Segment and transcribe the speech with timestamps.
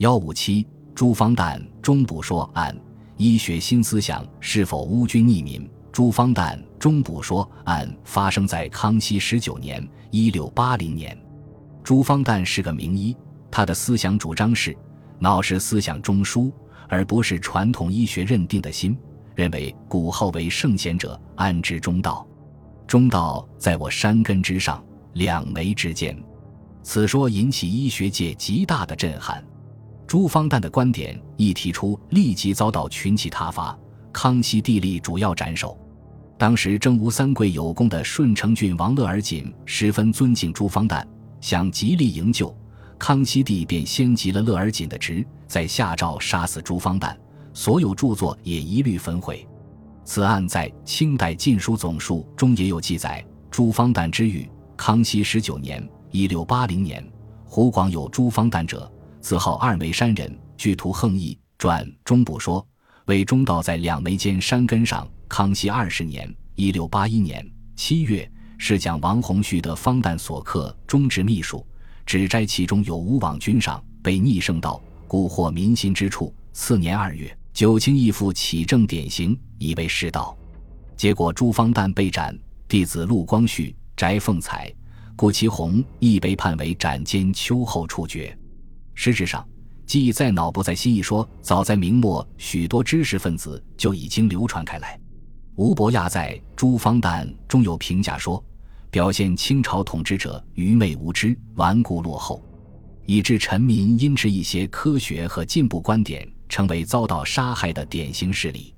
[0.00, 2.74] 幺五七朱方旦中补说案，
[3.18, 5.68] 医学新思想是否污君逆民？
[5.92, 11.14] 朱方旦中补说案发生在康熙十九年（一六八零年）。
[11.84, 13.14] 朱方旦是个名医，
[13.50, 14.74] 他的思想主张是
[15.18, 16.50] 脑是思想中枢，
[16.88, 18.96] 而不是传统医学认定的心。
[19.34, 22.26] 认为古后为圣贤者，安之中道，
[22.86, 24.82] 中道在我山根之上，
[25.12, 26.16] 两眉之间。
[26.82, 29.44] 此说引起医学界极大的震撼。
[30.10, 33.78] 朱方旦的观点一提出，立即遭到群起挞伐。
[34.12, 35.78] 康熙帝立主要斩首。
[36.36, 41.06] 当时征吴三桂有功的顺承郡王乐尔锦十分尊敬朱方旦，
[41.40, 42.52] 想极力营救。
[42.98, 47.16] 康熙帝便先急了乐尔锦的职，再下诏杀死朱方旦，
[47.54, 49.46] 所有著作也一律焚毁。
[50.04, 53.24] 此案在《清代禁书总述》中也有记载。
[53.48, 57.00] 朱方旦之狱：康熙十九年（一六八零年），
[57.46, 58.90] 湖广有朱方旦者。
[59.20, 62.66] 自号二眉山人，据图横义传中补说，
[63.04, 65.06] 为中道在两眉间山根上。
[65.28, 71.64] 康熙二十年（一六八一年）七月，是讲王洪绪的方旦所刻中直秘书，
[72.04, 76.34] 只摘其中有吴网君上被逆圣道，蛊惑民心之处。
[76.52, 80.36] 次年二月，九卿义父起正典刑，以为世道。
[80.96, 84.72] 结果朱方旦被斩，弟子陆光绪、翟凤彩、
[85.14, 88.36] 顾其宏亦被判为斩监秋后处决。
[89.02, 89.42] 实质上，
[89.86, 95.00] 记忆在脑不在心一说，早在明末许多知识分子就已经流传开来。
[95.54, 98.44] 吴伯亚在《朱方旦》中有评价说，
[98.90, 102.44] 表现清朝统治者愚昧无知、顽固落后，
[103.06, 108.74] 以致臣民因持一些科学和进步观点，成为遭到杀害的典型事例。